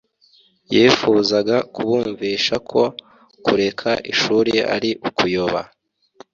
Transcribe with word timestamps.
yifuzaga 0.73 1.55
kubumvisha 1.73 2.55
ko 2.69 2.81
kureka 3.45 3.89
ishuri 4.11 4.53
ari 4.75 4.91
ukuyoba 5.09 5.61